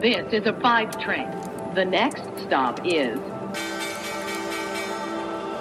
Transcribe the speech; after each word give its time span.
This 0.00 0.32
is 0.32 0.46
a 0.46 0.54
five 0.62 0.98
train. 0.98 1.28
The 1.74 1.84
next 1.84 2.22
stop 2.46 2.80
is 2.86 3.18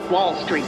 Wall 0.09 0.33
Street. 0.45 0.63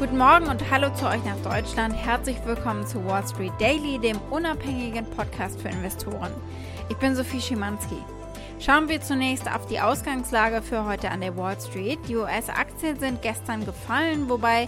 Guten 0.00 0.18
Morgen 0.18 0.48
und 0.48 0.68
hallo 0.68 0.92
zu 0.94 1.06
euch 1.06 1.24
nach 1.24 1.36
Deutschland. 1.44 1.94
Herzlich 1.94 2.38
willkommen 2.44 2.84
zu 2.88 3.04
Wall 3.06 3.24
Street 3.24 3.52
Daily, 3.60 4.00
dem 4.00 4.18
unabhängigen 4.30 5.08
Podcast 5.10 5.60
für 5.60 5.68
Investoren. 5.68 6.32
Ich 6.88 6.96
bin 6.96 7.14
Sophie 7.14 7.40
Schimanski. 7.40 8.02
Schauen 8.58 8.88
wir 8.88 9.00
zunächst 9.00 9.48
auf 9.48 9.64
die 9.66 9.78
Ausgangslage 9.78 10.60
für 10.62 10.84
heute 10.84 11.12
an 11.12 11.20
der 11.20 11.36
Wall 11.36 11.56
Street. 11.60 12.00
Die 12.08 12.16
US-Aktien 12.16 12.98
sind 12.98 13.22
gestern 13.22 13.64
gefallen, 13.64 14.28
wobei 14.28 14.66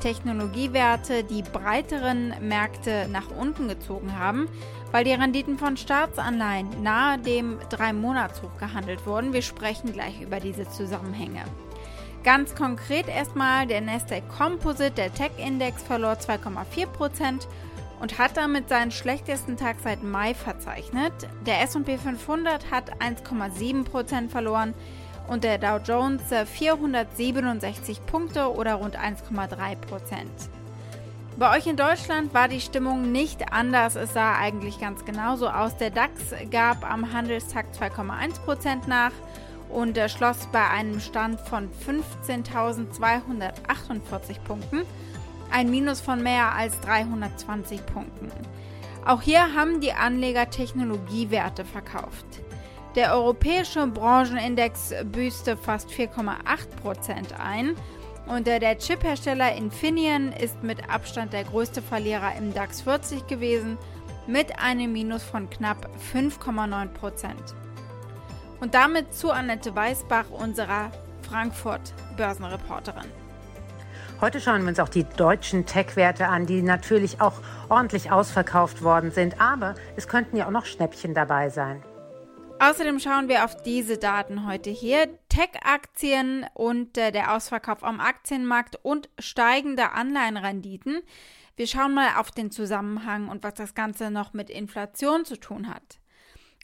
Technologiewerte 0.00 1.24
die 1.24 1.42
breiteren 1.42 2.34
Märkte 2.40 3.08
nach 3.10 3.30
unten 3.30 3.68
gezogen 3.68 4.18
haben, 4.18 4.48
weil 4.92 5.04
die 5.04 5.12
Renditen 5.12 5.58
von 5.58 5.76
Staatsanleihen 5.76 6.82
nahe 6.82 7.18
dem 7.18 7.58
3-Monats-Hoch 7.70 8.58
gehandelt 8.58 9.06
wurden. 9.06 9.32
Wir 9.32 9.42
sprechen 9.42 9.92
gleich 9.92 10.20
über 10.20 10.40
diese 10.40 10.68
Zusammenhänge. 10.68 11.42
Ganz 12.24 12.54
konkret 12.54 13.06
erstmal, 13.08 13.66
der 13.66 13.80
Nasdaq 13.80 14.28
Composite, 14.28 14.90
der 14.90 15.14
Tech-Index, 15.14 15.82
verlor 15.82 16.14
2,4% 16.14 17.46
und 18.00 18.18
hat 18.18 18.36
damit 18.36 18.68
seinen 18.68 18.90
schlechtesten 18.90 19.56
Tag 19.56 19.76
seit 19.82 20.02
Mai 20.02 20.34
verzeichnet. 20.34 21.12
Der 21.46 21.62
SP 21.62 21.96
500 21.96 22.70
hat 22.70 23.00
1,7% 23.00 24.28
verloren 24.28 24.74
und 25.28 25.44
der 25.44 25.58
Dow 25.58 25.78
Jones 25.84 26.22
467 26.44 28.04
Punkte 28.06 28.52
oder 28.52 28.74
rund 28.74 28.98
1,3%. 28.98 29.76
Bei 31.38 31.54
euch 31.54 31.66
in 31.66 31.76
Deutschland 31.76 32.32
war 32.32 32.48
die 32.48 32.62
Stimmung 32.62 33.12
nicht 33.12 33.52
anders. 33.52 33.94
Es 33.94 34.14
sah 34.14 34.38
eigentlich 34.38 34.80
ganz 34.80 35.04
genauso 35.04 35.48
aus. 35.48 35.76
Der 35.76 35.90
DAX 35.90 36.12
gab 36.50 36.90
am 36.90 37.12
Handelstag 37.12 37.66
2,1% 37.78 38.88
nach 38.88 39.12
und 39.68 39.98
er 39.98 40.08
schloss 40.08 40.48
bei 40.50 40.66
einem 40.70 40.98
Stand 41.00 41.38
von 41.40 41.68
15.248 41.86 44.40
Punkten, 44.46 44.86
ein 45.50 45.70
Minus 45.70 46.00
von 46.00 46.22
mehr 46.22 46.54
als 46.54 46.80
320 46.80 47.84
Punkten. 47.84 48.30
Auch 49.04 49.20
hier 49.20 49.54
haben 49.54 49.82
die 49.82 49.92
Anleger 49.92 50.48
Technologiewerte 50.48 51.66
verkauft. 51.66 52.24
Der 52.96 53.12
europäische 53.12 53.86
Branchenindex 53.86 54.94
büßte 55.04 55.58
fast 55.58 55.90
4,8% 55.90 57.38
ein 57.38 57.76
und 58.26 58.46
der 58.46 58.78
Chiphersteller 58.78 59.54
Infineon 59.54 60.32
ist 60.32 60.62
mit 60.62 60.88
Abstand 60.88 61.34
der 61.34 61.44
größte 61.44 61.82
Verlierer 61.82 62.34
im 62.38 62.54
DAX 62.54 62.80
40 62.80 63.26
gewesen 63.26 63.76
mit 64.26 64.58
einem 64.58 64.94
Minus 64.94 65.22
von 65.22 65.50
knapp 65.50 65.90
5,9%. 66.14 66.88
Und 68.60 68.74
damit 68.74 69.12
zu 69.12 69.30
Annette 69.30 69.76
Weißbach, 69.76 70.30
unserer 70.30 70.90
Frankfurt-Börsenreporterin. 71.28 73.10
Heute 74.22 74.40
schauen 74.40 74.62
wir 74.62 74.68
uns 74.68 74.80
auch 74.80 74.88
die 74.88 75.04
deutschen 75.04 75.66
Tech-Werte 75.66 76.28
an, 76.28 76.46
die 76.46 76.62
natürlich 76.62 77.20
auch 77.20 77.34
ordentlich 77.68 78.10
ausverkauft 78.10 78.82
worden 78.82 79.10
sind. 79.10 79.38
Aber 79.38 79.74
es 79.96 80.08
könnten 80.08 80.38
ja 80.38 80.46
auch 80.46 80.50
noch 80.50 80.64
Schnäppchen 80.64 81.12
dabei 81.12 81.50
sein. 81.50 81.82
Außerdem 82.58 82.98
schauen 83.00 83.28
wir 83.28 83.44
auf 83.44 83.62
diese 83.62 83.98
Daten 83.98 84.46
heute 84.46 84.70
hier. 84.70 85.18
Tech-Aktien 85.28 86.46
und 86.54 86.96
äh, 86.96 87.12
der 87.12 87.34
Ausverkauf 87.34 87.84
am 87.84 88.00
Aktienmarkt 88.00 88.76
und 88.82 89.10
steigende 89.18 89.92
Anleihenrenditen. 89.92 91.02
Wir 91.56 91.66
schauen 91.66 91.92
mal 91.92 92.16
auf 92.16 92.30
den 92.30 92.50
Zusammenhang 92.50 93.28
und 93.28 93.44
was 93.44 93.54
das 93.54 93.74
Ganze 93.74 94.10
noch 94.10 94.32
mit 94.32 94.48
Inflation 94.48 95.26
zu 95.26 95.38
tun 95.38 95.68
hat. 95.68 96.00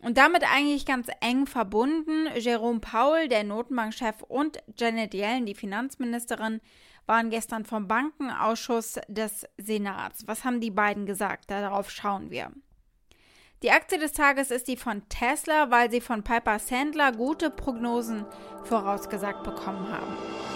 Und 0.03 0.17
damit 0.17 0.45
eigentlich 0.51 0.87
ganz 0.87 1.09
eng 1.21 1.47
verbunden, 1.47 2.27
Jerome 2.37 2.81
Powell, 2.81 3.29
der 3.29 3.45
Notenbankchef, 3.45 4.23
und 4.23 4.63
Janet 4.77 5.13
Yellen, 5.13 5.45
die 5.45 5.55
Finanzministerin, 5.55 6.61
waren 7.07 7.29
gestern 7.29 7.65
vom 7.65 7.87
Bankenausschuss 7.87 8.99
des 9.09 9.47
Senats. 9.59 10.27
Was 10.27 10.45
haben 10.45 10.61
die 10.61 10.71
beiden 10.71 11.05
gesagt? 11.05 11.51
Darauf 11.51 11.91
schauen 11.91 12.31
wir. 12.31 12.51
Die 13.63 13.71
Aktie 13.71 13.99
des 13.99 14.13
Tages 14.13 14.51
ist 14.51 14.67
die 14.67 14.77
von 14.77 15.09
Tesla, 15.09 15.71
weil 15.71 15.89
sie 15.89 16.01
von 16.01 16.25
Piper 16.25 16.59
Sandler 16.59 17.13
gute 17.13 17.49
Prognosen 17.49 18.25
vorausgesagt 18.65 19.45
bekommen 19.45 19.87
haben. 19.93 20.52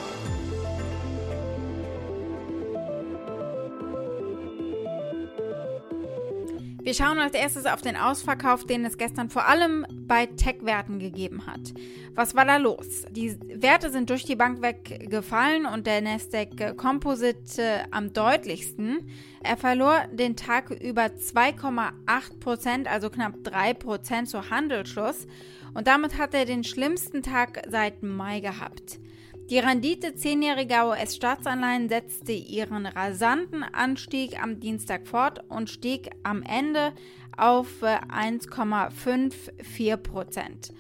Wir 6.87 6.95
schauen 6.95 7.19
als 7.19 7.35
erstes 7.35 7.67
auf 7.67 7.83
den 7.83 7.97
Ausverkauf, 7.97 8.65
den 8.65 8.85
es 8.85 8.97
gestern 8.97 9.29
vor 9.29 9.49
allem 9.49 9.85
bei 9.91 10.27
Tech-Werten 10.27 11.01
gegeben 11.01 11.45
hat. 11.49 11.75
Was 12.15 12.37
war 12.37 12.45
da 12.45 12.59
los? 12.59 13.07
Die 13.11 13.37
Werte 13.61 13.91
sind 13.91 14.09
durch 14.09 14.23
die 14.23 14.37
Bank 14.37 14.63
weggefallen 14.63 15.67
und 15.67 15.89
der 15.89 16.01
Nasdaq 16.01 16.77
Composite 16.77 17.61
äh, 17.61 17.79
am 17.91 18.13
deutlichsten. 18.13 19.11
Er 19.43 19.57
verlor 19.57 20.05
den 20.13 20.37
Tag 20.37 20.71
über 20.71 21.07
2,8 21.07 22.39
Prozent, 22.39 22.89
also 22.89 23.11
knapp 23.11 23.35
3 23.43 23.75
Prozent 23.75 24.29
zu 24.29 24.49
Handelsschluss. 24.49 25.27
Und 25.75 25.89
damit 25.89 26.17
hat 26.19 26.35
er 26.35 26.45
den 26.45 26.63
schlimmsten 26.63 27.25
Tag 27.25 27.63
seit 27.69 28.05
Mai 28.05 28.39
gehabt. 28.39 29.01
Die 29.49 29.61
Rendite 29.61 30.17
zehnjähriger 30.17 30.89
US-Staatsanleihen 30.89 31.89
setzte 31.89 32.33
ihren 32.33 32.85
rasanten 32.85 33.63
Anstieg 33.63 34.43
am 34.43 34.59
Dienstag 34.59 35.07
fort 35.07 35.45
und 35.49 35.71
stieg 35.71 36.11
am 36.25 36.43
Ende 36.43 36.93
auf 37.37 37.81
1,54 37.81 39.93
äh, 39.93 39.97
Prozent. 39.97 40.73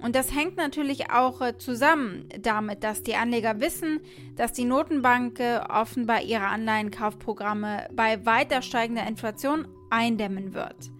Und 0.00 0.16
das 0.16 0.34
hängt 0.34 0.56
natürlich 0.56 1.12
auch 1.12 1.40
äh, 1.40 1.58
zusammen 1.58 2.28
damit, 2.40 2.82
dass 2.82 3.04
die 3.04 3.14
Anleger 3.14 3.60
wissen, 3.60 4.00
dass 4.34 4.52
die 4.52 4.64
Notenbank 4.64 5.40
offenbar 5.68 6.22
ihre 6.22 6.46
Anleihenkaufprogramme 6.46 7.86
bei 7.92 8.26
weiter 8.26 8.62
steigender 8.62 9.06
Inflation 9.06 9.68
eindämmen 9.90 10.54
wird. 10.54 10.90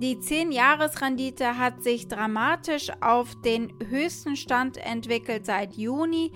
Die 0.00 0.16
10-Jahres-Rendite 0.16 1.58
hat 1.58 1.82
sich 1.82 2.06
dramatisch 2.06 2.92
auf 3.00 3.34
den 3.42 3.72
höchsten 3.88 4.36
Stand 4.36 4.76
entwickelt 4.76 5.44
seit 5.44 5.74
Juni. 5.74 6.30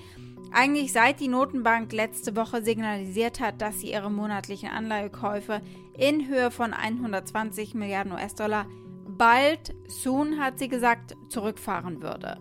Eigentlich 0.51 0.93
seit 0.93 1.21
die 1.21 1.29
Notenbank 1.29 1.93
letzte 1.93 2.35
Woche 2.35 2.65
signalisiert 2.65 3.39
hat, 3.39 3.63
dass 3.63 3.79
sie 3.79 3.93
ihre 3.93 4.11
monatlichen 4.11 4.69
Anleihekäufe 4.69 5.61
in 5.97 6.27
Höhe 6.27 6.51
von 6.51 6.75
120 6.75 7.75
Milliarden 7.75 8.13
US-Dollar 8.13 8.67
bald, 9.07 9.73
soon 9.87 10.41
hat 10.41 10.59
sie 10.59 10.69
gesagt, 10.69 11.15
zurückfahren 11.29 12.03
würde. 12.03 12.39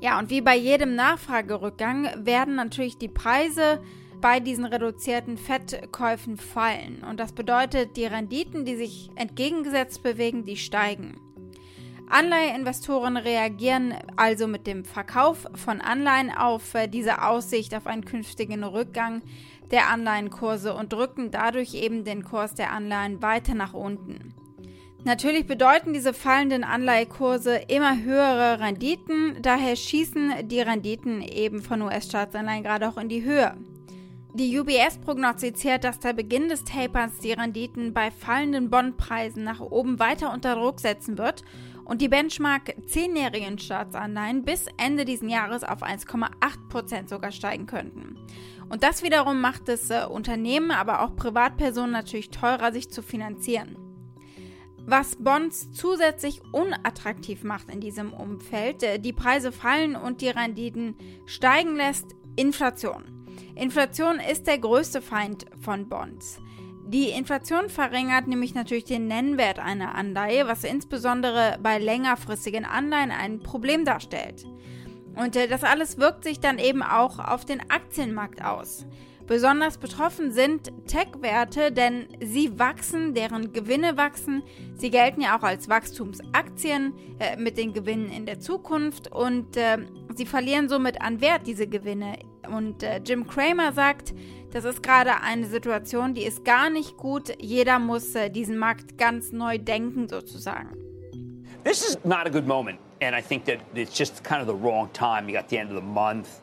Ja, 0.00 0.18
und 0.18 0.30
wie 0.30 0.40
bei 0.40 0.56
jedem 0.56 0.94
Nachfragerückgang 0.94 2.24
werden 2.24 2.54
natürlich 2.54 2.96
die 2.96 3.08
Preise 3.08 3.82
bei 4.20 4.40
diesen 4.40 4.64
reduzierten 4.64 5.38
Fettkäufen 5.38 6.36
fallen. 6.36 7.04
Und 7.08 7.18
das 7.18 7.32
bedeutet, 7.32 7.96
die 7.96 8.06
Renditen, 8.06 8.64
die 8.64 8.76
sich 8.76 9.10
entgegengesetzt 9.16 10.02
bewegen, 10.02 10.44
die 10.44 10.56
steigen. 10.56 11.20
Anleiheinvestoren 12.10 13.16
reagieren 13.16 13.94
also 14.16 14.48
mit 14.48 14.66
dem 14.66 14.84
Verkauf 14.84 15.46
von 15.54 15.80
Anleihen 15.80 16.32
auf 16.36 16.74
äh, 16.74 16.88
diese 16.88 17.22
Aussicht 17.22 17.72
auf 17.74 17.86
einen 17.86 18.04
künftigen 18.04 18.64
Rückgang 18.64 19.22
der 19.70 19.88
Anleihenkurse 19.88 20.74
und 20.74 20.92
drücken 20.92 21.30
dadurch 21.30 21.74
eben 21.74 22.04
den 22.04 22.24
Kurs 22.24 22.54
der 22.54 22.72
Anleihen 22.72 23.22
weiter 23.22 23.54
nach 23.54 23.74
unten. 23.74 24.34
Natürlich 25.04 25.46
bedeuten 25.46 25.94
diese 25.94 26.12
fallenden 26.12 26.64
Anleihekurse 26.64 27.56
immer 27.68 28.02
höhere 28.02 28.60
Renditen, 28.60 29.38
daher 29.40 29.76
schießen 29.76 30.48
die 30.48 30.60
Renditen 30.60 31.22
eben 31.22 31.62
von 31.62 31.80
US-Staatsanleihen 31.80 32.64
gerade 32.64 32.88
auch 32.88 32.98
in 32.98 33.08
die 33.08 33.22
Höhe. 33.22 33.56
Die 34.32 34.56
UBS 34.56 34.98
prognostiziert, 34.98 35.82
dass 35.82 35.98
der 35.98 36.12
Beginn 36.12 36.48
des 36.48 36.62
Taperns 36.62 37.18
die 37.18 37.32
Renditen 37.32 37.92
bei 37.92 38.12
fallenden 38.12 38.70
Bondpreisen 38.70 39.42
nach 39.42 39.58
oben 39.58 39.98
weiter 39.98 40.32
unter 40.32 40.54
Druck 40.54 40.78
setzen 40.78 41.18
wird 41.18 41.42
und 41.84 42.00
die 42.00 42.08
Benchmark 42.08 42.76
10-jährigen 42.86 43.58
Staatsanleihen 43.58 44.44
bis 44.44 44.66
Ende 44.76 45.04
dieses 45.04 45.28
Jahres 45.28 45.64
auf 45.64 45.82
1,8% 45.82 47.08
sogar 47.08 47.32
steigen 47.32 47.66
könnten. 47.66 48.16
Und 48.68 48.84
das 48.84 49.02
wiederum 49.02 49.40
macht 49.40 49.68
es 49.68 49.90
äh, 49.90 50.04
Unternehmen, 50.08 50.70
aber 50.70 51.02
auch 51.02 51.16
Privatpersonen 51.16 51.90
natürlich 51.90 52.30
teurer, 52.30 52.70
sich 52.70 52.88
zu 52.88 53.02
finanzieren. 53.02 53.76
Was 54.86 55.16
Bonds 55.16 55.72
zusätzlich 55.72 56.40
unattraktiv 56.52 57.42
macht 57.42 57.68
in 57.68 57.80
diesem 57.80 58.12
Umfeld, 58.12 58.84
äh, 58.84 59.00
die 59.00 59.12
Preise 59.12 59.50
fallen 59.50 59.96
und 59.96 60.20
die 60.20 60.28
Renditen 60.28 60.94
steigen 61.26 61.74
lässt, 61.74 62.06
Inflation. 62.36 63.19
Inflation 63.60 64.20
ist 64.20 64.46
der 64.46 64.56
größte 64.56 65.02
Feind 65.02 65.44
von 65.60 65.86
Bonds. 65.86 66.38
Die 66.86 67.10
Inflation 67.10 67.68
verringert 67.68 68.26
nämlich 68.26 68.54
natürlich 68.54 68.84
den 68.84 69.06
Nennwert 69.06 69.58
einer 69.58 69.94
Anleihe, 69.94 70.48
was 70.48 70.64
insbesondere 70.64 71.58
bei 71.62 71.78
längerfristigen 71.78 72.64
Anleihen 72.64 73.10
ein 73.10 73.40
Problem 73.40 73.84
darstellt. 73.84 74.46
Und 75.14 75.36
äh, 75.36 75.46
das 75.46 75.62
alles 75.62 75.98
wirkt 75.98 76.24
sich 76.24 76.40
dann 76.40 76.58
eben 76.58 76.82
auch 76.82 77.18
auf 77.18 77.44
den 77.44 77.60
Aktienmarkt 77.70 78.42
aus. 78.42 78.86
Besonders 79.26 79.76
betroffen 79.76 80.32
sind 80.32 80.72
Tech-Werte, 80.86 81.70
denn 81.70 82.08
sie 82.18 82.58
wachsen, 82.58 83.12
deren 83.12 83.52
Gewinne 83.52 83.98
wachsen. 83.98 84.42
Sie 84.74 84.90
gelten 84.90 85.20
ja 85.20 85.38
auch 85.38 85.42
als 85.42 85.68
Wachstumsaktien 85.68 86.94
äh, 87.18 87.36
mit 87.36 87.58
den 87.58 87.74
Gewinnen 87.74 88.10
in 88.10 88.24
der 88.24 88.40
Zukunft 88.40 89.12
und 89.12 89.58
äh, 89.58 89.76
sie 90.16 90.24
verlieren 90.24 90.70
somit 90.70 91.02
an 91.02 91.20
Wert, 91.20 91.46
diese 91.46 91.66
Gewinne. 91.66 92.29
Und 92.52 92.82
äh, 92.82 93.00
Jim 93.04 93.26
Cramer 93.26 93.72
sagt, 93.72 94.14
das 94.52 94.64
ist 94.64 94.82
gerade 94.82 95.22
eine 95.22 95.46
Situation, 95.46 96.14
die 96.14 96.24
ist 96.24 96.44
gar 96.44 96.70
nicht 96.70 96.96
gut. 96.96 97.32
Jeder 97.38 97.78
muss 97.78 98.14
äh, 98.14 98.30
diesen 98.30 98.58
Markt 98.58 98.98
ganz 98.98 99.32
neu 99.32 99.58
denken, 99.58 100.08
sozusagen. 100.08 100.76
This 101.64 101.82
is 101.86 101.98
not 102.04 102.26
a 102.26 102.30
good 102.30 102.46
moment, 102.46 102.78
and 103.02 103.14
I 103.14 103.20
think 103.20 103.44
that 103.44 103.58
it's 103.74 103.96
just 103.96 104.24
kind 104.24 104.40
of 104.40 104.46
the 104.46 104.54
wrong 104.54 104.88
time. 104.92 105.28
You 105.28 105.34
got 105.34 105.48
the 105.48 105.58
end 105.58 105.70
of 105.70 105.76
the 105.76 105.86
month. 105.86 106.40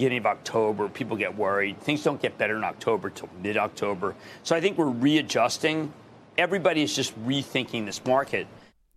beginning 0.00 0.20
of 0.20 0.24
October, 0.24 0.88
people 0.88 1.14
get 1.14 1.36
worried. 1.36 1.78
Things 1.82 2.02
don't 2.02 2.22
get 2.22 2.38
better 2.38 2.56
in 2.56 2.64
October 2.64 3.10
till 3.10 3.28
mid 3.42 3.58
October. 3.58 4.14
So 4.42 4.56
I 4.56 4.60
think 4.62 4.78
we're 4.78 4.86
readjusting. 4.86 5.92
Everybody 6.38 6.82
is 6.82 6.96
just 6.96 7.12
rethinking 7.26 7.84
this 7.84 8.02
market. 8.06 8.46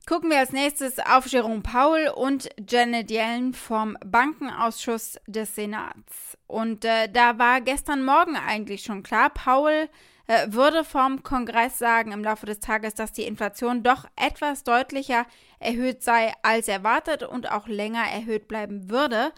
Gucken 0.06 0.32
wir 0.32 0.40
als 0.40 0.52
nächstes 0.52 1.00
auf 1.00 1.28
Jerome 1.28 1.62
Powell 1.62 2.10
und 2.10 2.50
Janet 2.70 3.10
Yellen 3.10 3.54
vom 3.54 3.98
Bankenausschuss 4.06 5.18
des 5.28 5.56
Senats. 5.56 6.38
Und 6.46 6.84
äh, 6.84 7.08
da 7.08 7.40
war 7.40 7.62
gestern 7.62 8.04
Morgen 8.04 8.36
eigentlich 8.36 8.84
schon 8.84 9.02
klar, 9.02 9.30
Powell 9.30 9.88
äh, 10.28 10.48
würde 10.50 10.84
vom 10.84 11.24
Kongress 11.24 11.80
sagen 11.80 12.12
im 12.12 12.22
Laufe 12.22 12.46
des 12.46 12.60
Tages, 12.60 12.96
dass 12.96 13.14
die 13.14 13.24
Inflation 13.24 13.82
doch 13.82 14.06
etwas 14.18 14.66
deutlicher 14.66 15.26
erhöht 15.60 16.04
sei 16.04 16.34
als 16.42 16.68
erwartet 16.68 17.24
und 17.24 17.50
auch 17.50 17.70
länger 17.70 18.04
erhöht 18.04 18.50
bleiben 18.50 18.90
würde. 18.90 19.32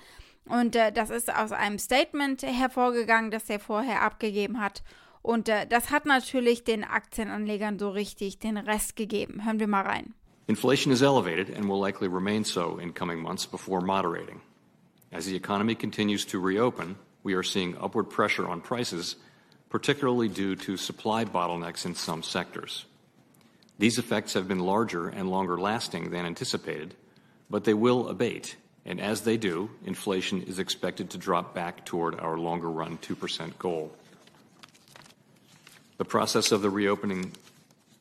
Und 0.45 0.75
äh, 0.75 0.91
das 0.91 1.11
ist 1.11 1.31
aus 1.31 1.51
einem 1.51 1.77
Statement 1.77 2.41
hervorgegangen, 2.41 3.29
das 3.29 3.51
er 3.51 3.59
vorher 3.59 4.01
abgegeben 4.01 4.59
hat. 4.59 4.81
Und 5.21 5.47
äh, 5.47 5.67
das 5.67 5.91
hat 5.91 6.07
natürlich 6.07 6.63
den 6.63 6.83
Aktienanlegern 6.83 7.77
so 7.77 7.91
richtig 7.91 8.39
den 8.39 8.57
Rest 8.57 8.95
gegeben. 8.95 9.45
Hören 9.45 9.59
wir 9.59 9.67
mal 9.67 9.83
rein. 9.83 10.15
Inflation 10.47 10.91
is 10.91 11.01
elevated 11.01 11.49
and 11.49 11.67
will 11.67 11.79
likely 11.79 12.07
remain 12.07 12.43
so 12.43 12.77
in 12.77 12.93
coming 12.93 13.19
months 13.19 13.45
before 13.45 13.81
moderating. 13.81 14.41
As 15.11 15.25
the 15.25 15.35
economy 15.35 15.75
continues 15.75 16.25
to 16.25 16.39
reopen, 16.39 16.97
we 17.23 17.33
are 17.33 17.43
seeing 17.43 17.77
upward 17.77 18.09
pressure 18.09 18.47
on 18.47 18.61
prices, 18.61 19.15
particularly 19.69 20.27
due 20.27 20.55
to 20.55 20.77
supply 20.77 21.25
bottlenecks 21.25 21.85
in 21.85 21.95
some 21.95 22.21
sectors. 22.21 22.85
These 23.79 23.97
effects 23.97 24.33
have 24.33 24.47
been 24.47 24.59
larger 24.59 25.09
and 25.09 25.31
longer 25.31 25.57
lasting 25.57 26.11
than 26.11 26.25
anticipated, 26.25 26.93
but 27.49 27.63
they 27.63 27.73
will 27.73 28.07
abate 28.07 28.55
And 28.85 29.01
as 29.01 29.21
they 29.21 29.37
do, 29.37 29.71
inflation 29.83 30.43
is 30.43 30.59
expected 30.59 31.09
to 31.09 31.17
drop 31.17 31.55
back 31.55 31.85
toward 31.85 32.19
our 32.19 32.37
longer 32.37 32.69
run 32.69 32.99
2% 32.99 33.57
goal. 33.57 33.91
The 35.97 36.05
process 36.05 36.51
of 36.51 36.61
the 36.61 36.69
reopening 36.69 37.31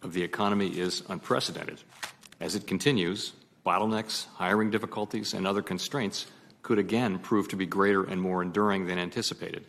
of 0.03 0.13
the 0.13 0.23
economy 0.23 0.69
is 0.69 1.03
unprecedented. 1.09 1.81
As 2.41 2.55
it 2.55 2.67
continues, 2.67 3.33
bottlenecks, 3.65 4.27
hiring 4.35 4.71
difficulties, 4.71 5.35
and 5.35 5.47
other 5.47 5.63
constraints 5.63 6.27
could 6.63 6.79
again 6.79 7.19
prove 7.19 7.49
to 7.49 7.57
be 7.57 7.67
greater 7.67 8.05
and 8.05 8.21
more 8.21 8.43
enduring 8.43 8.87
than 8.87 8.99
anticipated, 8.99 9.65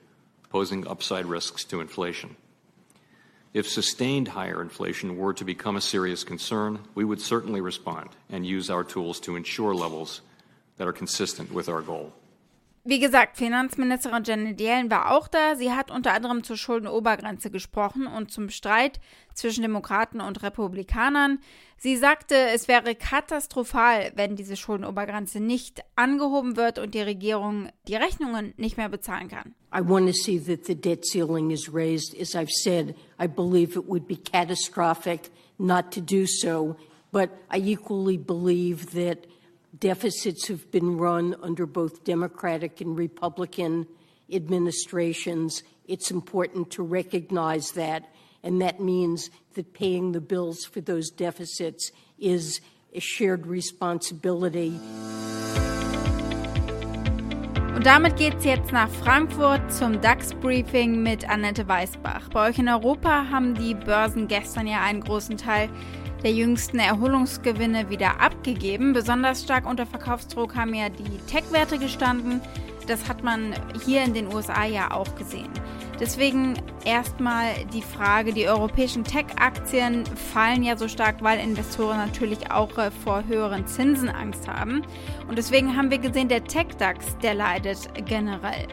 posing 0.50 0.88
upside 0.88 1.26
risks 1.26 1.64
to 1.66 1.82
inflation. 1.82 2.36
If 3.54 3.68
sustained 3.70 4.30
higher 4.30 4.62
inflation 4.62 5.18
were 5.18 5.34
to 5.34 5.46
become 5.46 5.78
a 5.78 5.82
serious 5.82 6.24
concern, 6.24 6.80
we 6.94 7.06
would 7.06 7.22
certainly 7.22 7.62
respond 7.62 8.10
and 8.30 8.46
use 8.46 8.70
our 8.70 8.84
tools 8.84 9.20
to 9.22 9.36
ensure 9.36 9.74
levels 9.74 10.22
that 10.78 10.88
are 10.88 10.94
consistent 10.94 11.54
with 11.54 11.70
our 11.70 11.82
goal. 11.82 12.12
Wie 12.88 13.00
gesagt, 13.00 13.38
Finanzministerin 13.38 14.24
Janet 14.24 14.62
Yellen 14.62 14.92
war 14.92 15.12
auch 15.12 15.28
da. 15.28 15.56
Sie 15.56 15.72
hat 15.72 15.90
unter 15.90 16.14
anderem 16.14 16.44
zur 16.44 16.56
Schuldenobergrenze 16.56 17.50
gesprochen 17.50 18.06
und 18.06 18.30
zum 18.30 18.52
Streit 18.52 19.00
zwischen 19.34 19.64
Demokraten 19.64 20.22
und 20.22 20.44
Republikanern. 20.44 21.40
Sie 21.78 21.98
sagte, 21.98 22.36
es 22.54 22.68
wäre 22.68 22.94
katastrophal, 22.94 24.12
wenn 24.14 24.36
diese 24.36 24.56
Schuldenobergrenze 24.56 25.40
nicht 25.40 25.82
angehoben 25.96 26.58
wird 26.58 26.78
und 26.78 26.94
die 26.94 27.02
Regierung 27.02 27.70
die 27.88 27.96
Rechnungen 27.96 28.54
nicht 28.58 28.78
mehr 28.78 28.90
bezahlen 28.90 29.30
kann. 29.30 29.56
I 29.76 29.82
want 29.82 30.06
to 30.06 30.14
see 30.14 30.40
that 30.40 30.68
the 30.68 30.76
debt 30.76 31.04
ceiling 31.08 31.50
is 31.50 31.74
raised. 31.74 32.16
As 32.22 32.36
I've 32.36 32.52
said, 32.52 32.94
I 33.20 33.26
believe 33.26 33.76
it 33.76 33.88
would 33.88 34.06
be 34.06 34.16
catastrophic 34.16 35.32
not 35.58 35.90
to 35.96 36.02
do 36.02 36.28
so, 36.28 36.76
but 37.12 37.32
I 37.52 37.58
equally 37.58 38.20
believe 38.20 38.92
that 38.94 39.26
deficits 39.80 40.48
have 40.48 40.70
been 40.72 40.98
run 40.98 41.36
under 41.42 41.66
both 41.66 42.04
Democratic 42.04 42.82
and 42.82 42.98
Republican 42.98 43.88
administrations. 44.32 45.64
It's 45.88 46.12
important 46.12 46.72
to 46.72 46.84
recognize 46.84 47.72
that, 47.72 48.14
and 48.44 48.62
that 48.62 48.80
means 48.80 49.30
that 49.54 49.74
paying 49.74 50.12
the 50.12 50.22
bills 50.22 50.66
for 50.66 50.82
those 50.82 51.10
deficits 51.10 51.92
is 52.18 52.62
a 52.94 53.00
shared 53.00 53.46
responsibility. 53.48 54.80
Und 57.86 57.92
damit 57.92 58.16
geht 58.18 58.38
es 58.40 58.46
jetzt 58.46 58.72
nach 58.72 58.90
Frankfurt 58.90 59.72
zum 59.72 60.02
DAX-Briefing 60.02 61.04
mit 61.04 61.30
Annette 61.30 61.68
Weißbach. 61.68 62.30
Bei 62.34 62.50
euch 62.50 62.58
in 62.58 62.68
Europa 62.68 63.30
haben 63.30 63.54
die 63.54 63.76
Börsen 63.76 64.28
gestern 64.28 64.66
ja 64.66 64.82
einen 64.82 65.02
großen 65.02 65.38
Teil 65.38 65.70
der 66.24 66.32
jüngsten 66.32 66.80
Erholungsgewinne 66.80 67.92
wieder 67.92 68.20
abgegeben. 68.20 68.94
Besonders 68.94 69.44
stark 69.44 69.70
unter 69.70 69.86
Verkaufsdruck 69.86 70.56
haben 70.56 70.74
ja 70.74 70.90
die 70.90 71.20
Tech-Werte 71.32 71.78
gestanden. 71.78 72.42
Das 72.88 73.08
hat 73.08 73.24
man 73.24 73.54
hier 73.86 74.04
in 74.04 74.16
den 74.16 74.34
USA 74.34 74.66
ja 74.66 74.90
auch 74.90 75.14
gesehen. 75.14 75.52
Deswegen 76.00 76.56
erstmal 76.86 77.54
die 77.74 77.82
Frage, 77.82 78.34
die 78.34 78.48
europäischen 78.48 79.04
Tech-Aktien 79.04 80.06
fallen 80.06 80.64
ja 80.64 80.78
so 80.78 80.88
stark, 80.88 81.22
weil 81.22 81.40
Investoren 81.40 81.98
natürlich 81.98 82.52
auch 82.52 82.78
äh, 82.78 82.92
vor 82.92 83.24
höheren 83.28 83.68
Zinsen 83.68 84.10
Angst 84.10 84.48
haben. 84.48 84.84
Und 85.28 85.38
deswegen 85.38 85.76
haben 85.76 85.92
wir 85.92 85.98
gesehen, 85.98 86.30
der 86.30 86.44
Tech-DAX, 86.44 87.18
der 87.22 87.34
leidet 87.34 87.90
generell. 88.06 88.68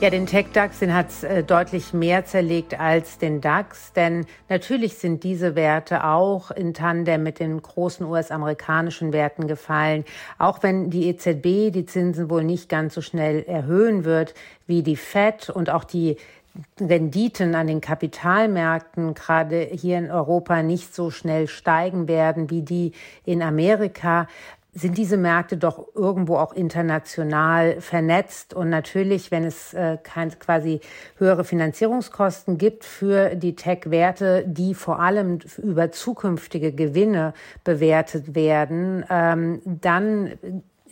Ja, 0.00 0.10
den 0.10 0.26
Tech-DAX, 0.26 0.80
den 0.80 0.92
hat 0.92 1.10
es 1.10 1.22
äh, 1.22 1.44
deutlich 1.44 1.94
mehr 1.94 2.24
zerlegt 2.24 2.78
als 2.78 3.18
den 3.18 3.40
DAX, 3.40 3.92
denn 3.92 4.26
natürlich 4.48 4.98
sind 4.98 5.22
diese 5.22 5.54
Werte 5.54 6.04
auch 6.04 6.50
in 6.50 6.74
Tandem 6.74 7.22
mit 7.22 7.38
den 7.38 7.62
großen 7.62 8.04
US-amerikanischen 8.04 9.12
Werten 9.12 9.46
gefallen. 9.46 10.04
Auch 10.36 10.62
wenn 10.62 10.90
die 10.90 11.08
EZB 11.08 11.72
die 11.72 11.86
Zinsen 11.86 12.28
wohl 12.28 12.42
nicht 12.42 12.68
ganz 12.68 12.94
so 12.94 13.02
schnell 13.02 13.44
erhöhen 13.44 14.04
wird 14.04 14.34
wie 14.66 14.82
die 14.82 14.96
Fed 14.96 15.48
und 15.48 15.70
auch 15.70 15.84
die 15.84 16.16
Renditen 16.80 17.54
an 17.54 17.66
den 17.66 17.80
Kapitalmärkten 17.80 19.14
gerade 19.14 19.68
hier 19.72 19.98
in 19.98 20.10
Europa 20.10 20.62
nicht 20.62 20.94
so 20.94 21.10
schnell 21.10 21.48
steigen 21.48 22.06
werden 22.08 22.50
wie 22.50 22.62
die 22.62 22.92
in 23.24 23.42
Amerika, 23.42 24.28
sind 24.74 24.98
diese 24.98 25.16
Märkte 25.16 25.56
doch 25.56 25.86
irgendwo 25.94 26.36
auch 26.36 26.52
international 26.52 27.80
vernetzt. 27.80 28.54
Und 28.54 28.70
natürlich, 28.70 29.30
wenn 29.30 29.44
es 29.44 29.72
äh, 29.72 29.98
kein, 30.02 30.36
quasi 30.38 30.80
höhere 31.16 31.44
Finanzierungskosten 31.44 32.58
gibt 32.58 32.84
für 32.84 33.36
die 33.36 33.54
Tech-Werte, 33.54 34.44
die 34.46 34.74
vor 34.74 34.98
allem 34.98 35.38
über 35.62 35.92
zukünftige 35.92 36.72
Gewinne 36.72 37.34
bewertet 37.62 38.34
werden, 38.34 39.04
ähm, 39.08 39.62
dann 39.64 40.32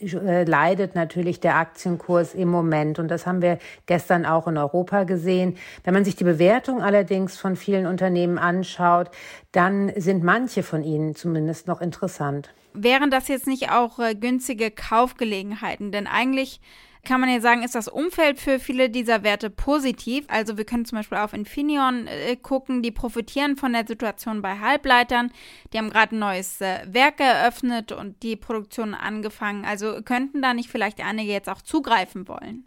leidet 0.02 0.94
natürlich 0.94 1.40
der 1.40 1.56
Aktienkurs 1.56 2.34
im 2.34 2.48
Moment. 2.48 2.98
Und 2.98 3.08
das 3.08 3.26
haben 3.26 3.42
wir 3.42 3.58
gestern 3.86 4.26
auch 4.26 4.46
in 4.48 4.58
Europa 4.58 5.04
gesehen. 5.04 5.56
Wenn 5.84 5.94
man 5.94 6.04
sich 6.04 6.16
die 6.16 6.24
Bewertung 6.24 6.82
allerdings 6.82 7.36
von 7.36 7.56
vielen 7.56 7.86
Unternehmen 7.86 8.38
anschaut, 8.38 9.10
dann 9.52 9.92
sind 9.96 10.22
manche 10.22 10.62
von 10.62 10.82
ihnen 10.82 11.14
zumindest 11.14 11.66
noch 11.66 11.80
interessant 11.80 12.50
wären 12.74 13.10
das 13.10 13.28
jetzt 13.28 13.46
nicht 13.46 13.70
auch 13.70 13.98
äh, 13.98 14.14
günstige 14.14 14.70
Kaufgelegenheiten? 14.70 15.92
Denn 15.92 16.06
eigentlich 16.06 16.60
kann 17.04 17.20
man 17.20 17.30
ja 17.30 17.40
sagen, 17.40 17.64
ist 17.64 17.74
das 17.74 17.88
Umfeld 17.88 18.38
für 18.38 18.60
viele 18.60 18.88
dieser 18.88 19.24
Werte 19.24 19.50
positiv. 19.50 20.24
Also 20.28 20.56
wir 20.56 20.64
können 20.64 20.84
zum 20.84 20.98
Beispiel 20.98 21.18
auf 21.18 21.32
Infineon 21.32 22.06
äh, 22.06 22.36
gucken, 22.36 22.82
die 22.82 22.92
profitieren 22.92 23.56
von 23.56 23.72
der 23.72 23.86
Situation 23.86 24.40
bei 24.40 24.60
Halbleitern. 24.60 25.32
Die 25.72 25.78
haben 25.78 25.90
gerade 25.90 26.14
ein 26.14 26.20
neues 26.20 26.60
äh, 26.60 26.80
Werk 26.86 27.18
eröffnet 27.18 27.90
und 27.90 28.22
die 28.22 28.36
Produktion 28.36 28.94
angefangen. 28.94 29.64
Also 29.64 30.00
könnten 30.02 30.42
da 30.42 30.54
nicht 30.54 30.70
vielleicht 30.70 31.00
einige 31.00 31.32
jetzt 31.32 31.48
auch 31.48 31.62
zugreifen 31.62 32.28
wollen? 32.28 32.64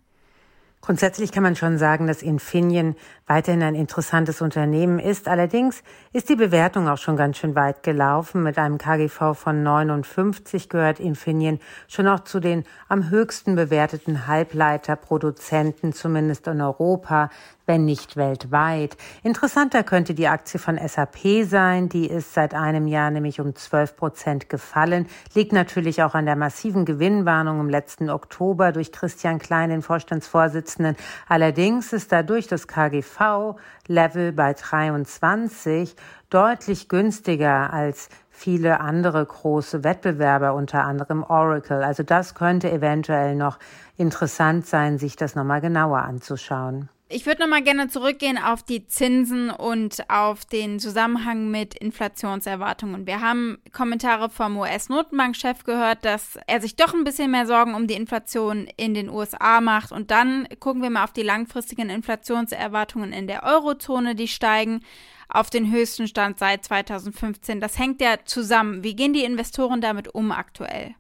Grundsätzlich 0.86 1.32
kann 1.32 1.42
man 1.42 1.56
schon 1.56 1.80
sagen, 1.80 2.06
dass 2.06 2.22
Infineon 2.22 2.96
weiterhin 3.26 3.64
ein 3.64 3.74
interessantes 3.74 4.42
Unternehmen 4.42 5.00
ist. 5.00 5.28
Allerdings 5.28 5.82
ist 6.16 6.30
die 6.30 6.38
Bewertung 6.38 6.88
auch 6.88 6.98
schon 6.98 7.18
ganz 7.18 7.38
schön 7.38 7.56
weit 7.56 7.84
gelaufen. 7.84 8.42
Mit 8.42 8.58
einem 8.58 8.78
KGV 8.78 9.34
von 9.34 9.64
59 9.64 10.70
gehört 10.70 11.02
Infineon 11.02 11.60
schon 11.90 12.08
auch 12.08 12.22
zu 12.22 12.40
den 12.40 12.64
am 12.88 13.10
höchsten 13.10 13.58
bewerteten 13.58 14.26
Halbleiterproduzenten, 14.26 15.92
zumindest 15.92 16.48
in 16.48 16.62
Europa. 16.62 17.30
wenn 17.66 17.86
nicht 17.86 18.16
weltweit. 18.16 18.96
Interessanter 19.24 19.84
könnte 19.84 20.14
die 20.14 20.28
Aktie 20.28 20.60
von 20.60 20.78
SAP 20.78 21.46
sein. 21.46 21.90
Die 21.90 22.08
ist 22.08 22.34
seit 22.34 22.54
einem 22.54 22.88
Jahr 22.88 23.10
nämlich 23.12 23.40
um 23.40 23.56
12 23.56 23.96
Prozent 23.96 24.50
gefallen. 24.50 25.08
Liegt 25.34 25.52
natürlich 25.52 26.04
auch 26.04 26.14
an 26.14 26.26
der 26.26 26.36
massiven 26.36 26.86
Gewinnwarnung 26.86 27.60
im 27.60 27.70
letzten 27.70 28.10
Oktober 28.10 28.72
durch 28.72 28.92
Christian 28.92 29.40
Klein, 29.40 29.70
den 29.70 29.82
Vorstandsvorsitzenden. 29.82 30.96
Allerdings 31.28 31.94
ist 31.94 32.12
dadurch 32.12 32.48
das 32.48 32.68
KGV-Level 32.68 34.32
bei 34.32 34.54
23 34.54 35.96
deutlich 36.36 36.90
günstiger 36.90 37.72
als 37.72 38.10
viele 38.30 38.82
andere 38.82 39.26
große 39.26 39.86
Wettbewerber, 39.86 40.54
unter 40.54 40.84
anderem 40.84 41.24
Oracle. 41.24 41.82
Also 41.82 42.04
das 42.04 42.36
könnte 42.36 42.70
eventuell 42.70 43.36
noch 43.36 43.58
interessant 43.96 44.68
sein, 44.68 44.98
sich 44.98 45.16
das 45.16 45.36
nochmal 45.36 45.62
genauer 45.62 46.00
anzuschauen. 46.00 46.90
Ich 47.08 47.28
würde 47.28 47.42
nochmal 47.42 47.62
gerne 47.62 47.88
zurückgehen 47.88 48.40
auf 48.40 48.64
die 48.64 48.88
Zinsen 48.88 49.52
und 49.52 50.10
auf 50.10 50.44
den 50.44 50.80
Zusammenhang 50.80 51.52
mit 51.52 51.76
Inflationserwartungen. 51.76 53.06
Wir 53.06 53.22
haben 53.22 53.60
Kommentare 53.72 54.32
vom 54.32 54.58
US-Notenbankchef 54.58 55.66
gehört, 55.66 56.04
dass 56.04 56.40
er 56.48 56.62
sich 56.62 56.76
doch 56.76 56.96
ein 56.96 57.04
bisschen 57.04 57.30
mehr 57.30 57.46
Sorgen 57.46 57.76
um 57.76 57.86
die 57.86 57.94
Inflation 57.94 58.68
in 58.76 58.96
den 58.96 59.10
USA 59.10 59.62
macht. 59.62 59.92
Und 59.92 60.10
dann 60.10 60.48
gucken 60.60 60.82
wir 60.82 60.90
mal 60.90 61.04
auf 61.04 61.14
die 61.14 61.22
langfristigen 61.22 61.92
Inflationserwartungen 61.92 63.14
in 63.14 63.28
der 63.28 63.44
Eurozone, 63.44 64.16
die 64.16 64.28
steigen 64.28 64.82
auf 65.30 65.52
den 65.52 65.72
höchsten 65.72 66.08
Stand 66.08 66.40
seit 66.40 66.66
2015. 66.66 67.62
Das 67.62 67.78
hängt 67.78 68.02
ja 68.02 68.16
zusammen. 68.26 68.84
Wie 68.84 68.96
gehen 68.96 69.14
die 69.14 69.26
Investoren 69.26 69.80
damit 69.80 70.08
um 70.16 70.32
aktuell? 70.32 70.96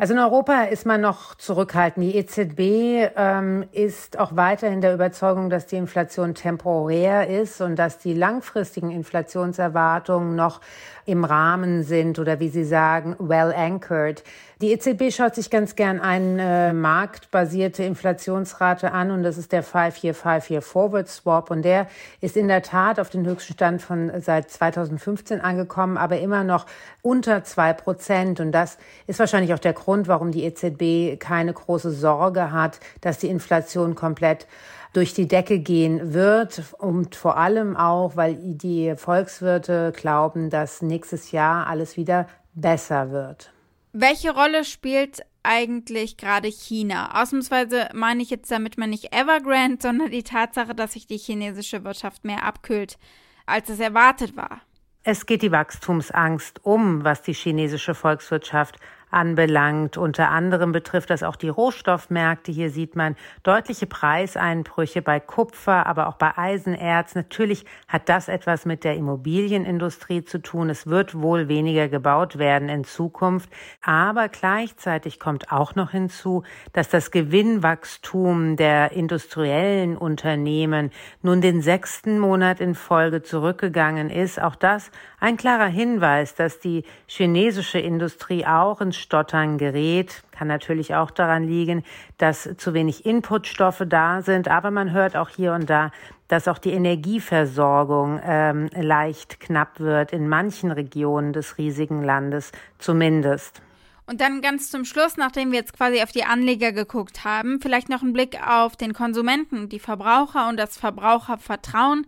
Also 0.00 0.14
in 0.14 0.18
Europa 0.18 0.62
ist 0.62 0.86
man 0.86 1.02
noch 1.02 1.34
zurückhaltend. 1.34 2.06
Die 2.06 2.16
EZB 2.16 3.12
ähm, 3.16 3.66
ist 3.70 4.18
auch 4.18 4.34
weiterhin 4.34 4.80
der 4.80 4.94
Überzeugung, 4.94 5.50
dass 5.50 5.66
die 5.66 5.76
Inflation 5.76 6.34
temporär 6.34 7.28
ist 7.28 7.60
und 7.60 7.76
dass 7.76 7.98
die 7.98 8.14
langfristigen 8.14 8.90
Inflationserwartungen 8.90 10.34
noch 10.34 10.62
im 11.04 11.24
Rahmen 11.24 11.82
sind 11.82 12.18
oder 12.18 12.40
wie 12.40 12.48
Sie 12.48 12.64
sagen, 12.64 13.14
well 13.18 13.52
anchored. 13.54 14.22
Die 14.62 14.72
EZB 14.72 15.10
schaut 15.10 15.34
sich 15.34 15.48
ganz 15.50 15.74
gern 15.74 16.00
eine 16.00 16.68
äh, 16.68 16.72
marktbasierte 16.74 17.82
Inflationsrate 17.82 18.92
an 18.92 19.10
und 19.10 19.22
das 19.22 19.38
ist 19.38 19.52
der 19.52 19.64
5-Year-5-Year 19.64 20.60
Forward 20.60 21.08
Swap 21.08 21.50
und 21.50 21.62
der 21.62 21.86
ist 22.20 22.36
in 22.36 22.46
der 22.46 22.62
Tat 22.62 23.00
auf 23.00 23.08
den 23.08 23.26
höchsten 23.26 23.54
Stand 23.54 23.80
von 23.80 24.12
seit 24.20 24.50
2015 24.50 25.40
angekommen, 25.40 25.96
aber 25.96 26.20
immer 26.20 26.44
noch 26.44 26.66
unter 27.00 27.42
zwei 27.42 27.72
Prozent 27.72 28.38
und 28.38 28.52
das 28.52 28.76
ist 29.06 29.18
wahrscheinlich 29.18 29.54
auch 29.54 29.58
der 29.58 29.72
Grund, 29.72 29.89
warum 30.06 30.32
die 30.32 30.44
EZB 30.44 31.18
keine 31.20 31.52
große 31.52 31.90
Sorge 31.90 32.52
hat, 32.52 32.80
dass 33.00 33.18
die 33.18 33.28
Inflation 33.28 33.94
komplett 33.94 34.46
durch 34.92 35.14
die 35.14 35.28
Decke 35.28 35.60
gehen 35.60 36.14
wird 36.14 36.62
und 36.78 37.14
vor 37.14 37.36
allem 37.36 37.76
auch, 37.76 38.16
weil 38.16 38.36
die 38.36 38.94
Volkswirte 38.96 39.92
glauben, 39.94 40.50
dass 40.50 40.82
nächstes 40.82 41.30
Jahr 41.30 41.66
alles 41.66 41.96
wieder 41.96 42.28
besser 42.54 43.10
wird. 43.10 43.52
Welche 43.92 44.32
Rolle 44.32 44.64
spielt 44.64 45.22
eigentlich 45.42 46.16
gerade 46.16 46.48
China? 46.48 47.20
Ausnahmsweise 47.20 47.88
meine 47.92 48.22
ich 48.22 48.30
jetzt 48.30 48.50
damit 48.50 48.78
man 48.78 48.90
nicht 48.90 49.14
Evergrande, 49.14 49.78
sondern 49.80 50.10
die 50.10 50.22
Tatsache, 50.22 50.74
dass 50.74 50.92
sich 50.92 51.06
die 51.06 51.18
chinesische 51.18 51.84
Wirtschaft 51.84 52.24
mehr 52.24 52.44
abkühlt, 52.44 52.98
als 53.46 53.68
es 53.68 53.80
erwartet 53.80 54.36
war. 54.36 54.60
Es 55.02 55.24
geht 55.24 55.42
die 55.42 55.50
Wachstumsangst 55.50 56.64
um, 56.64 57.04
was 57.04 57.22
die 57.22 57.32
chinesische 57.32 57.94
Volkswirtschaft 57.94 58.76
anbelangt. 59.10 59.96
Unter 59.96 60.30
anderem 60.30 60.72
betrifft 60.72 61.10
das 61.10 61.22
auch 61.22 61.36
die 61.36 61.48
Rohstoffmärkte. 61.48 62.52
Hier 62.52 62.70
sieht 62.70 62.96
man 62.96 63.16
deutliche 63.42 63.86
Preiseinbrüche 63.86 65.02
bei 65.02 65.20
Kupfer, 65.20 65.86
aber 65.86 66.08
auch 66.08 66.16
bei 66.16 66.36
Eisenerz. 66.36 67.14
Natürlich 67.14 67.64
hat 67.88 68.08
das 68.08 68.28
etwas 68.28 68.66
mit 68.66 68.84
der 68.84 68.96
Immobilienindustrie 68.96 70.24
zu 70.24 70.40
tun. 70.40 70.70
Es 70.70 70.86
wird 70.86 71.20
wohl 71.20 71.48
weniger 71.48 71.88
gebaut 71.88 72.38
werden 72.38 72.68
in 72.68 72.84
Zukunft. 72.84 73.50
Aber 73.82 74.28
gleichzeitig 74.28 75.18
kommt 75.18 75.50
auch 75.52 75.74
noch 75.74 75.90
hinzu, 75.90 76.42
dass 76.72 76.88
das 76.88 77.10
Gewinnwachstum 77.10 78.56
der 78.56 78.92
industriellen 78.92 79.96
Unternehmen 79.96 80.90
nun 81.22 81.40
den 81.40 81.62
sechsten 81.62 82.18
Monat 82.18 82.60
in 82.60 82.74
Folge 82.74 83.22
zurückgegangen 83.22 84.10
ist. 84.10 84.40
Auch 84.40 84.54
das 84.54 84.90
ein 85.18 85.36
klarer 85.36 85.66
Hinweis, 85.66 86.34
dass 86.34 86.60
die 86.60 86.84
chinesische 87.06 87.78
Industrie 87.78 88.46
auch 88.46 88.80
ins 88.80 88.96
Stottern 89.00 89.58
gerät. 89.58 90.22
Kann 90.30 90.48
natürlich 90.48 90.94
auch 90.94 91.10
daran 91.10 91.44
liegen, 91.44 91.84
dass 92.18 92.48
zu 92.56 92.74
wenig 92.74 93.04
Inputstoffe 93.04 93.82
da 93.86 94.22
sind. 94.22 94.48
Aber 94.48 94.70
man 94.70 94.92
hört 94.92 95.16
auch 95.16 95.28
hier 95.28 95.52
und 95.54 95.68
da, 95.68 95.90
dass 96.28 96.46
auch 96.46 96.58
die 96.58 96.72
Energieversorgung 96.72 98.20
ähm, 98.24 98.68
leicht 98.74 99.40
knapp 99.40 99.80
wird, 99.80 100.12
in 100.12 100.28
manchen 100.28 100.70
Regionen 100.70 101.32
des 101.32 101.58
riesigen 101.58 102.02
Landes 102.04 102.52
zumindest. 102.78 103.62
Und 104.10 104.20
dann 104.20 104.40
ganz 104.40 104.70
zum 104.70 104.84
Schluss, 104.84 105.16
nachdem 105.16 105.52
wir 105.52 105.60
jetzt 105.60 105.76
quasi 105.76 106.02
auf 106.02 106.10
die 106.10 106.24
Anleger 106.24 106.72
geguckt 106.72 107.24
haben, 107.24 107.60
vielleicht 107.60 107.88
noch 107.88 108.02
ein 108.02 108.12
Blick 108.12 108.44
auf 108.44 108.76
den 108.76 108.92
Konsumenten, 108.92 109.68
die 109.68 109.78
Verbraucher 109.78 110.48
und 110.48 110.56
das 110.56 110.76
Verbrauchervertrauen. 110.76 112.04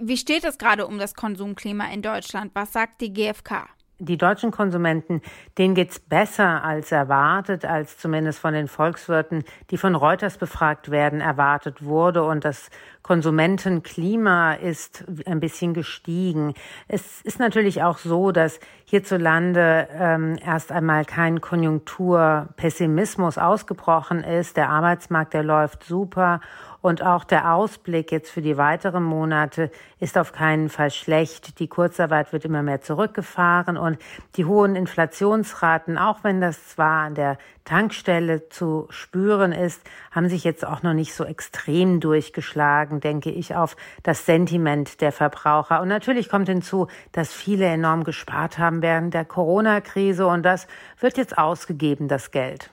Wie 0.00 0.16
steht 0.16 0.42
es 0.42 0.58
gerade 0.58 0.84
um 0.84 0.98
das 0.98 1.14
Konsumklima 1.14 1.84
in 1.92 2.02
Deutschland? 2.02 2.50
Was 2.54 2.72
sagt 2.72 3.00
die 3.00 3.12
GfK? 3.12 3.68
Die 3.98 4.18
deutschen 4.18 4.50
Konsumenten, 4.50 5.22
denen 5.56 5.74
geht's 5.74 6.00
besser 6.00 6.64
als 6.64 6.92
erwartet, 6.92 7.64
als 7.64 7.98
zumindest 7.98 8.38
von 8.38 8.52
den 8.52 8.68
Volkswirten, 8.68 9.44
die 9.70 9.78
von 9.78 9.94
Reuters 9.94 10.38
befragt 10.38 10.90
werden, 10.90 11.20
erwartet 11.20 11.84
wurde. 11.84 12.24
Und 12.24 12.44
das 12.44 12.70
Konsumentenklima 13.04 14.54
ist 14.54 15.04
ein 15.26 15.38
bisschen 15.38 15.74
gestiegen. 15.74 16.54
Es 16.88 17.20
ist 17.20 17.38
natürlich 17.38 17.82
auch 17.82 17.98
so, 17.98 18.32
dass 18.32 18.58
hierzulande 18.86 19.88
ähm, 19.92 20.38
erst 20.42 20.72
einmal 20.72 21.04
kein 21.04 21.42
Konjunkturpessimismus 21.42 23.36
ausgebrochen 23.36 24.24
ist. 24.24 24.56
Der 24.56 24.70
Arbeitsmarkt, 24.70 25.34
der 25.34 25.42
läuft 25.42 25.84
super. 25.84 26.40
Und 26.84 27.02
auch 27.02 27.24
der 27.24 27.54
Ausblick 27.54 28.12
jetzt 28.12 28.30
für 28.30 28.42
die 28.42 28.58
weiteren 28.58 29.04
Monate 29.04 29.70
ist 30.00 30.18
auf 30.18 30.32
keinen 30.32 30.68
Fall 30.68 30.90
schlecht. 30.90 31.58
Die 31.58 31.66
Kurzarbeit 31.66 32.30
wird 32.34 32.44
immer 32.44 32.62
mehr 32.62 32.82
zurückgefahren 32.82 33.78
und 33.78 33.96
die 34.36 34.44
hohen 34.44 34.76
Inflationsraten, 34.76 35.96
auch 35.96 36.24
wenn 36.24 36.42
das 36.42 36.68
zwar 36.68 37.04
an 37.04 37.14
der 37.14 37.38
Tankstelle 37.64 38.50
zu 38.50 38.86
spüren 38.90 39.52
ist, 39.52 39.80
haben 40.10 40.28
sich 40.28 40.44
jetzt 40.44 40.66
auch 40.66 40.82
noch 40.82 40.92
nicht 40.92 41.14
so 41.14 41.24
extrem 41.24 42.00
durchgeschlagen, 42.00 42.93
denke 43.00 43.30
ich, 43.30 43.54
auf 43.54 43.76
das 44.02 44.26
Sentiment 44.26 45.00
der 45.00 45.12
Verbraucher. 45.12 45.80
Und 45.80 45.88
natürlich 45.88 46.28
kommt 46.28 46.48
hinzu, 46.48 46.88
dass 47.12 47.32
viele 47.32 47.66
enorm 47.66 48.04
gespart 48.04 48.58
haben 48.58 48.82
während 48.82 49.14
der 49.14 49.24
Corona-Krise 49.24 50.26
und 50.26 50.42
das 50.42 50.66
wird 51.00 51.16
jetzt 51.16 51.38
ausgegeben, 51.38 52.08
das 52.08 52.30
Geld. 52.30 52.70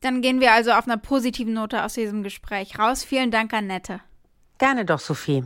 Dann 0.00 0.22
gehen 0.22 0.40
wir 0.40 0.52
also 0.52 0.72
auf 0.72 0.86
einer 0.86 0.96
positiven 0.96 1.52
Note 1.52 1.84
aus 1.84 1.94
diesem 1.94 2.22
Gespräch 2.22 2.78
raus. 2.78 3.04
Vielen 3.04 3.30
Dank, 3.30 3.52
Annette. 3.52 4.00
Gerne 4.58 4.84
doch, 4.84 4.98
Sophie. 4.98 5.44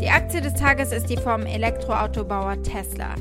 Die 0.00 0.08
Aktie 0.08 0.40
des 0.40 0.54
Tages 0.54 0.92
ist 0.92 1.08
die 1.08 1.16
vom 1.16 1.46
Elektroautobauer 1.46 2.62
Tesla. 2.62 3.14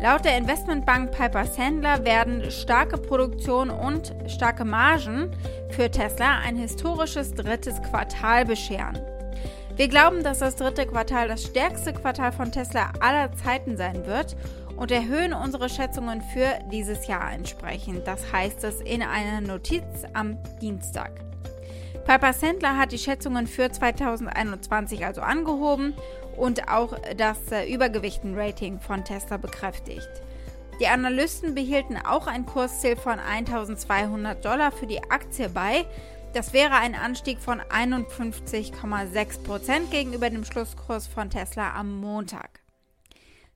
Laut 0.00 0.24
der 0.24 0.38
Investmentbank 0.38 1.10
Piper 1.10 1.44
Sandler 1.44 2.04
werden 2.04 2.52
starke 2.52 2.98
Produktion 2.98 3.68
und 3.68 4.14
starke 4.28 4.64
Margen 4.64 5.32
für 5.70 5.90
Tesla 5.90 6.38
ein 6.38 6.54
historisches 6.54 7.34
drittes 7.34 7.82
Quartal 7.82 8.44
bescheren. 8.44 8.96
Wir 9.74 9.88
glauben, 9.88 10.22
dass 10.22 10.38
das 10.38 10.54
dritte 10.54 10.86
Quartal 10.86 11.26
das 11.26 11.42
stärkste 11.42 11.92
Quartal 11.92 12.30
von 12.30 12.52
Tesla 12.52 12.92
aller 13.00 13.32
Zeiten 13.32 13.76
sein 13.76 14.06
wird 14.06 14.36
und 14.76 14.92
erhöhen 14.92 15.32
unsere 15.32 15.68
Schätzungen 15.68 16.22
für 16.22 16.60
dieses 16.70 17.08
Jahr 17.08 17.32
entsprechend. 17.32 18.06
Das 18.06 18.32
heißt 18.32 18.62
es 18.62 18.80
in 18.80 19.02
einer 19.02 19.40
Notiz 19.40 19.82
am 20.14 20.38
Dienstag. 20.60 21.10
Piper 22.06 22.32
Sandler 22.32 22.76
hat 22.76 22.92
die 22.92 22.98
Schätzungen 22.98 23.48
für 23.48 23.70
2021 23.70 25.04
also 25.04 25.22
angehoben 25.22 25.94
und 26.38 26.68
auch 26.68 26.96
das 27.16 27.50
äh, 27.50 27.72
Übergewichten-Rating 27.72 28.80
von 28.80 29.04
Tesla 29.04 29.36
bekräftigt. 29.36 30.08
Die 30.80 30.86
Analysten 30.86 31.54
behielten 31.54 31.96
auch 31.96 32.28
ein 32.28 32.46
Kursziel 32.46 32.96
von 32.96 33.18
1200 33.18 34.44
Dollar 34.44 34.70
für 34.70 34.86
die 34.86 35.02
Aktie 35.10 35.48
bei. 35.48 35.84
Das 36.34 36.52
wäre 36.52 36.74
ein 36.74 36.94
Anstieg 36.94 37.40
von 37.40 37.60
51,6 37.60 39.42
Prozent 39.42 39.90
gegenüber 39.90 40.30
dem 40.30 40.44
Schlusskurs 40.44 41.08
von 41.08 41.30
Tesla 41.30 41.74
am 41.74 42.00
Montag. 42.00 42.60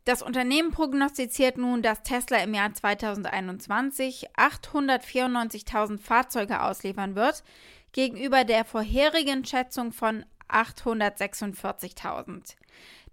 Das 0.04 0.20
Unternehmen 0.20 0.72
prognostiziert 0.72 1.58
nun, 1.58 1.80
dass 1.80 2.02
Tesla 2.02 2.38
im 2.38 2.54
Jahr 2.54 2.74
2021 2.74 4.30
894.000 4.36 5.98
Fahrzeuge 5.98 6.60
ausliefern 6.60 7.14
wird, 7.14 7.44
gegenüber 7.92 8.42
der 8.42 8.64
vorherigen 8.64 9.44
Schätzung 9.44 9.92
von 9.92 10.24
846.000. 10.54 12.56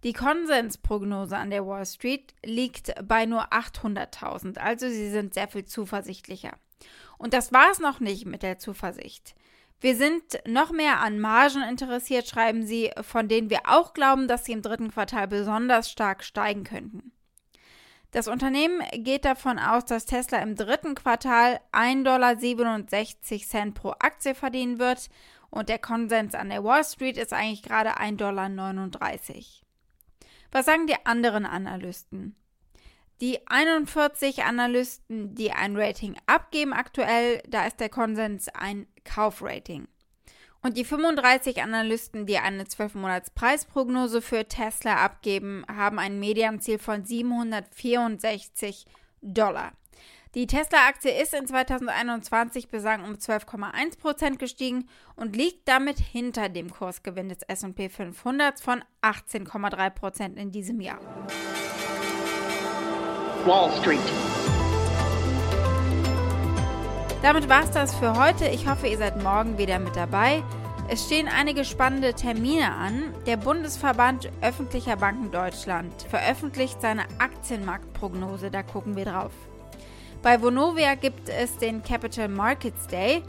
Die 0.03 0.13
Konsensprognose 0.13 1.37
an 1.37 1.49
der 1.49 1.67
Wall 1.67 1.85
Street 1.85 2.33
liegt 2.43 2.93
bei 3.05 3.25
nur 3.25 3.51
800.000, 3.51 4.57
also 4.57 4.87
sie 4.87 5.09
sind 5.09 5.33
sehr 5.33 5.47
viel 5.47 5.65
zuversichtlicher. 5.65 6.53
Und 7.17 7.33
das 7.33 7.51
war 7.51 7.71
es 7.71 7.79
noch 7.79 7.99
nicht 7.99 8.25
mit 8.25 8.43
der 8.43 8.59
Zuversicht. 8.59 9.35
Wir 9.81 9.95
sind 9.95 10.23
noch 10.45 10.71
mehr 10.71 11.01
an 11.01 11.19
Margen 11.19 11.63
interessiert, 11.63 12.27
schreiben 12.27 12.65
sie, 12.65 12.91
von 13.01 13.27
denen 13.27 13.49
wir 13.49 13.61
auch 13.65 13.93
glauben, 13.93 14.27
dass 14.27 14.45
sie 14.45 14.51
im 14.51 14.61
dritten 14.61 14.91
Quartal 14.91 15.27
besonders 15.27 15.89
stark 15.89 16.23
steigen 16.23 16.63
könnten. 16.63 17.11
Das 18.11 18.27
Unternehmen 18.27 18.81
geht 18.91 19.23
davon 19.23 19.59
aus, 19.59 19.85
dass 19.85 20.05
Tesla 20.05 20.39
im 20.39 20.55
dritten 20.55 20.95
Quartal 20.95 21.59
1,67 21.71 23.51
Dollar 23.51 23.71
pro 23.71 23.89
Aktie 23.99 24.33
verdienen 24.33 24.79
wird 24.79 25.09
und 25.49 25.69
der 25.69 25.79
Konsens 25.79 26.35
an 26.35 26.49
der 26.49 26.63
Wall 26.63 26.83
Street 26.83 27.17
ist 27.17 27.33
eigentlich 27.33 27.63
gerade 27.63 27.97
1,39 27.97 28.17
Dollar. 28.17 28.49
Was 30.51 30.65
sagen 30.65 30.87
die 30.87 31.05
anderen 31.05 31.45
Analysten? 31.45 32.35
Die 33.21 33.45
41 33.47 34.43
Analysten, 34.43 35.35
die 35.35 35.51
ein 35.51 35.75
Rating 35.75 36.15
abgeben 36.25 36.73
aktuell, 36.73 37.43
da 37.47 37.65
ist 37.65 37.79
der 37.79 37.89
Konsens 37.89 38.47
ein 38.49 38.87
Kaufrating. 39.03 39.87
Und 40.61 40.77
die 40.77 40.85
35 40.85 41.61
Analysten, 41.61 42.25
die 42.25 42.37
eine 42.37 42.63
12-Monats-Preisprognose 42.63 44.21
für 44.21 44.47
Tesla 44.47 44.97
abgeben, 45.03 45.65
haben 45.67 45.99
ein 45.99 46.19
Medianziel 46.19 46.79
von 46.79 47.05
764 47.05 48.85
Dollar. 49.21 49.73
Die 50.35 50.45
Tesla-Aktie 50.45 51.09
ist 51.09 51.33
in 51.33 51.47
2021 51.47 52.69
bislang 52.69 53.03
um 53.03 53.13
12,1% 53.13 54.37
gestiegen 54.37 54.87
und 55.15 55.35
liegt 55.35 55.67
damit 55.67 55.97
hinter 55.97 56.49
dem 56.49 56.69
Kursgewinn 56.69 57.29
des 57.29 57.39
SP 57.49 57.89
500 57.89 58.59
von 58.59 58.83
18,3% 59.01 60.35
in 60.35 60.51
diesem 60.51 60.81
Jahr. 60.81 60.99
Wall 63.43 63.71
Street. 63.81 63.97
Damit 67.23 67.49
war 67.49 67.63
es 67.63 67.71
das 67.71 67.95
für 67.95 68.13
heute. 68.13 68.49
Ich 68.49 68.69
hoffe, 68.69 68.85
ihr 68.85 68.99
seid 68.99 69.23
morgen 69.23 69.57
wieder 69.57 69.79
mit 69.79 69.95
dabei. 69.95 70.43
Es 70.89 71.05
stehen 71.05 71.27
einige 71.27 71.65
spannende 71.65 72.13
Termine 72.13 72.71
an. 72.71 73.15
Der 73.25 73.37
Bundesverband 73.37 74.29
öffentlicher 74.41 74.95
Banken 74.95 75.31
Deutschland 75.31 76.03
veröffentlicht 76.03 76.81
seine 76.81 77.05
Aktienmarktprognose. 77.17 78.51
Da 78.51 78.61
gucken 78.61 78.95
wir 78.95 79.05
drauf. 79.05 79.31
Bei 80.21 80.41
Vonovia 80.41 80.95
gibt 80.95 81.29
es 81.29 81.57
den 81.57 81.81
Capital 81.81 82.27
Markets 82.27 82.87
Day 82.87 83.23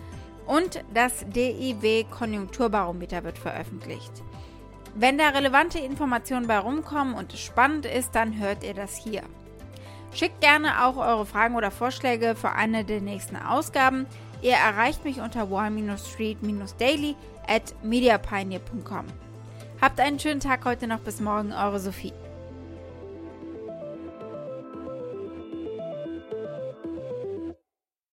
und 0.47 0.83
das 0.93 1.25
DIW 1.29 2.05
Konjunkturbarometer 2.11 3.23
wird 3.23 3.39
veröffentlicht. 3.39 4.11
Wenn 4.97 5.19
da 5.19 5.29
relevante 5.29 5.79
Informationen 5.79 6.49
bei 6.49 6.59
rumkommen 6.59 7.15
und 7.15 7.33
es 7.33 7.41
spannend 7.41 7.87
ist, 7.87 8.17
dann 8.17 8.39
hört 8.41 8.65
ihr 8.65 8.75
das 8.75 8.97
hier. 8.97 9.23
Schickt 10.13 10.41
gerne 10.41 10.85
auch 10.85 10.97
eure 10.97 11.27
Fragen 11.27 11.55
oder 11.55 11.71
Vorschläge 11.71 12.35
für 12.35 12.51
eine 12.51 12.85
der 12.85 13.01
nächsten 13.01 13.37
Ausgaben. 13.37 14.07
Ihr 14.43 14.55
erreicht 14.55 15.05
mich 15.05 15.21
unter 15.21 15.49
wall-street-daily 15.49 17.15
at 17.47 17.75
mediapioneer.com. 17.85 19.05
Habt 19.81 20.01
einen 20.01 20.19
schönen 20.19 20.41
Tag 20.41 20.65
heute 20.65 20.89
noch 20.89 21.01
bis 21.01 21.21
morgen, 21.21 21.53
eure 21.53 21.79
Sophie. 21.79 22.13